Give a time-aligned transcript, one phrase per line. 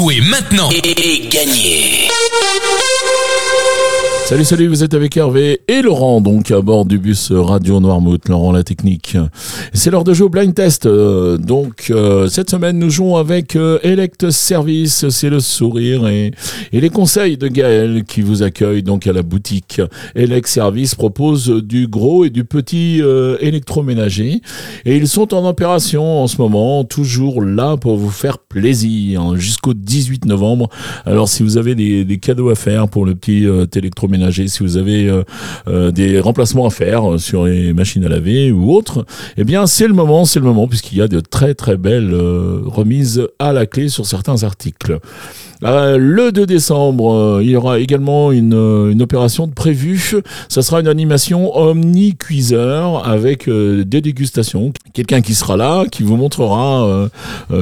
[0.00, 2.08] Jouez maintenant et gagnez
[4.30, 8.28] Salut, salut, vous êtes avec Hervé et Laurent, donc à bord du bus Radio Noirmouth,
[8.28, 9.16] Laurent la technique.
[9.72, 10.86] C'est l'heure de jouer au blind test.
[10.86, 16.30] Euh, donc euh, cette semaine, nous jouons avec euh, Elect Service, c'est le sourire et,
[16.72, 19.82] et, les conseils de Gaël qui vous accueille donc à la boutique.
[20.14, 23.02] Elect Service propose du gros et du petit
[23.40, 24.42] électroménager
[24.84, 29.74] et ils sont en opération en ce moment, toujours là pour vous faire plaisir jusqu'au
[29.90, 30.68] 18 novembre.
[31.04, 33.46] Alors si vous avez des, cadeaux à faire pour le petit
[33.76, 35.24] électroménager, si vous avez euh,
[35.68, 39.04] euh, des remplacements à faire sur les machines à laver ou autres,
[39.36, 42.12] eh bien c'est le moment, c'est le moment puisqu'il y a de très très belles
[42.12, 44.98] euh, remises à la clé sur certains articles.
[45.62, 50.22] Le 2 décembre, il y aura également une, une opération prévue.
[50.48, 54.72] Ça sera une animation omni-cuiseur avec des dégustations.
[54.92, 57.08] Quelqu'un qui sera là, qui vous montrera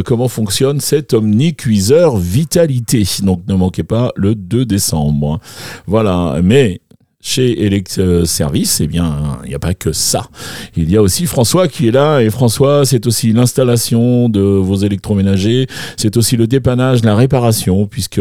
[0.05, 3.05] comment fonctionne cet omni-cuiseur vitalité.
[3.23, 5.41] Donc ne manquez pas le 2 décembre.
[5.87, 6.80] Voilà, mais
[7.21, 10.29] chez Elect Service, eh bien, il n'y a pas que ça.
[10.77, 14.77] Il y a aussi François qui est là, et François, c'est aussi l'installation de vos
[14.77, 15.66] électroménagers,
[15.97, 18.21] c'est aussi le dépannage, la réparation, puisque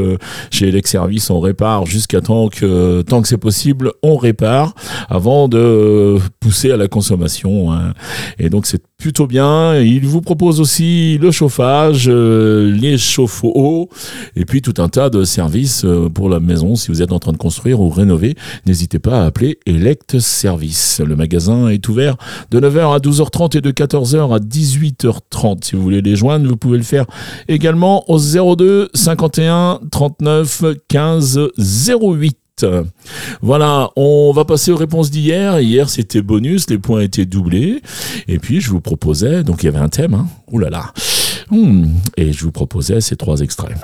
[0.50, 4.74] chez Elect Service, on répare jusqu'à tant que, tant que c'est possible, on répare
[5.10, 7.72] avant de pousser à la consommation.
[7.72, 7.94] Hein.
[8.40, 9.80] Et donc, c'est plutôt bien.
[9.80, 13.90] Il vous propose aussi le chauffage, euh, les chauffe-eau,
[14.36, 17.20] et puis tout un tas de services euh, pour la maison si vous êtes en
[17.20, 18.36] train de construire ou rénover.
[18.66, 21.00] N'hésitez pas à appeler Elect Service.
[21.00, 22.18] Le magasin est ouvert
[22.50, 25.64] de 9h à 12h30 et de 14h à 18h30.
[25.64, 27.06] Si vous voulez les joindre, vous pouvez le faire
[27.48, 32.38] également au 02 51 39 15 08.
[33.42, 35.60] Voilà, on va passer aux réponses d'hier.
[35.60, 37.82] Hier, c'était bonus, les points étaient doublés.
[38.28, 40.28] Et puis, je vous proposais, donc il y avait un thème, hein.
[40.52, 40.94] Ouh là là.
[41.50, 41.86] Hmm.
[42.18, 43.78] Et je vous proposais ces trois extraits.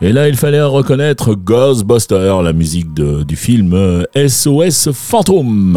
[0.00, 5.76] Et là, il fallait reconnaître Ghostbuster, la musique du film SOS Fantôme.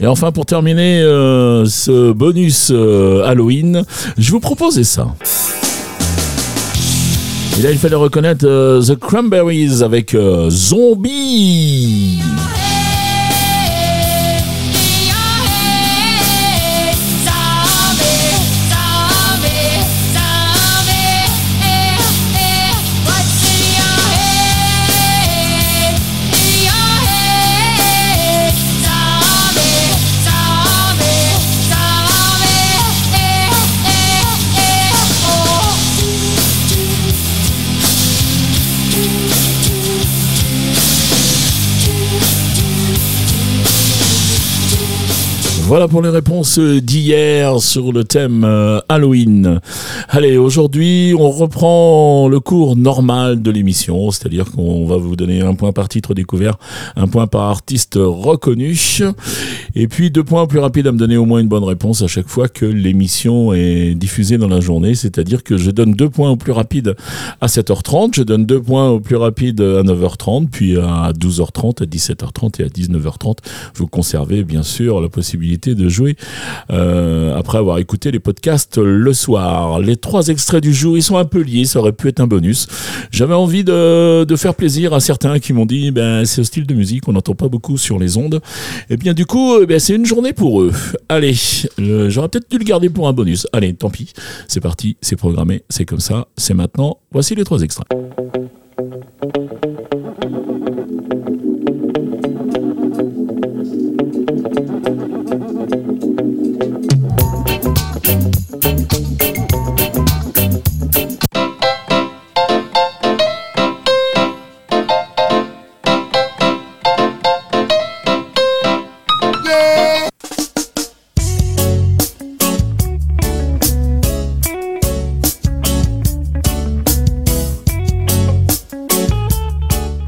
[0.00, 3.84] Et enfin, pour terminer euh, ce bonus euh, Halloween,
[4.18, 5.14] je vous proposais ça.
[7.58, 10.16] Et là, il fallait reconnaître euh, The Cranberries avec
[10.48, 12.18] Zombie.
[45.66, 49.60] Voilà pour les réponses d'hier sur le thème euh, Halloween.
[50.10, 55.54] Allez, aujourd'hui, on reprend le cours normal de l'émission, c'est-à-dire qu'on va vous donner un
[55.54, 56.58] point par titre découvert,
[56.96, 58.78] un point par artiste reconnu,
[59.74, 62.08] et puis deux points plus rapides à me donner au moins une bonne réponse à
[62.08, 66.30] chaque fois que l'émission est diffusée dans la journée, c'est-à-dire que je donne deux points
[66.30, 66.94] au plus rapide
[67.40, 71.86] à 7h30, je donne deux points au plus rapide à 9h30, puis à 12h30, à
[71.86, 73.38] 17h30 et à 19h30.
[73.76, 76.16] Vous conservez bien sûr la possibilité de jouer
[76.70, 79.78] euh, après avoir écouté les podcasts le soir.
[79.78, 82.26] Les trois extraits du jour, ils sont un peu liés, ça aurait pu être un
[82.26, 82.66] bonus.
[83.10, 86.74] J'avais envie de, faire plaisir à certains qui m'ont dit, ben, c'est un style de
[86.74, 88.40] musique, on n'entend pas beaucoup sur les ondes.
[88.90, 90.72] Et eh bien du coup, eh ben, c'est une journée pour eux.
[91.08, 91.34] Allez,
[91.78, 93.46] j'aurais peut-être dû le garder pour un bonus.
[93.52, 94.12] Allez, tant pis,
[94.48, 96.98] c'est parti, c'est programmé, c'est comme ça, c'est maintenant.
[97.12, 97.86] Voici les trois extraits.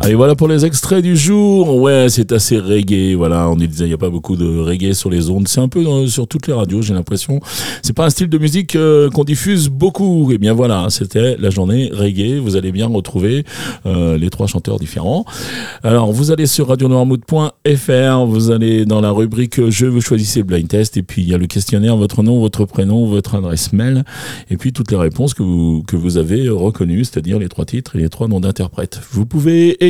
[0.07, 1.81] Allez, voilà pour les extraits du jour.
[1.81, 3.17] Ouais, c'est assez reggae.
[3.17, 5.49] Voilà, on disait, il n'y a pas beaucoup de reggae sur les ondes.
[5.49, 7.41] C'est un peu sur toutes les radios, j'ai l'impression.
[7.83, 10.31] C'est pas un style de musique euh, qu'on diffuse beaucoup.
[10.31, 12.39] Et eh bien voilà, c'était la journée reggae.
[12.39, 13.45] Vous allez bien retrouver
[13.85, 15.25] euh, les trois chanteurs différents.
[15.83, 20.97] Alors, vous allez sur radionoirmouth.fr, vous allez dans la rubrique Je, vous choisissez blind test.
[20.97, 24.05] Et puis, il y a le questionnaire, votre nom, votre prénom, votre adresse mail.
[24.51, 27.97] Et puis, toutes les réponses que vous, que vous avez reconnues, c'est-à-dire les trois titres
[27.97, 29.01] et les trois noms d'interprètes.
[29.11, 29.85] Vous pouvez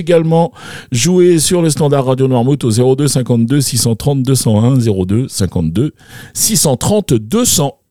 [0.93, 5.93] jouer sur le standard Radio Noirmouth au 02 52 630 201 02 52
[6.35, 7.86] 630 201.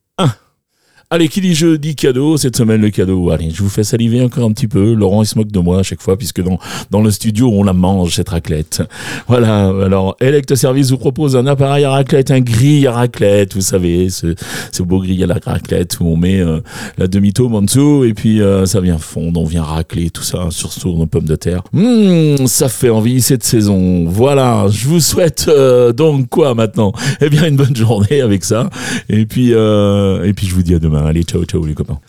[1.11, 2.35] Allez, qui dit jeu dit cadeau.
[2.35, 3.29] Cette semaine, le cadeau.
[3.29, 4.93] Allez, je vous fais saliver encore un petit peu.
[4.93, 6.57] Laurent, il se moque de moi à chaque fois, puisque dans,
[6.89, 8.81] dans le studio, on la mange, cette raclette.
[9.27, 9.67] Voilà.
[9.67, 13.53] Alors, Elect Service vous propose un appareil à raclette, un grill à raclette.
[13.53, 14.33] Vous savez, ce,
[14.71, 16.61] ce beau grill à la raclette où on met euh,
[16.97, 20.47] la demi-tome en dessous et puis euh, ça vient fondre, on vient racler tout ça
[20.49, 21.61] sur, sur nos pommes de terre.
[21.71, 24.05] Mmh, ça fait envie cette saison.
[24.07, 24.65] Voilà.
[24.71, 26.93] Je vous souhaite euh, donc quoi maintenant?
[27.21, 28.71] Eh bien, une bonne journée avec ça.
[29.07, 30.94] Et puis, et puis je vous dis à demain.
[31.03, 31.99] 阿里臭臭你个包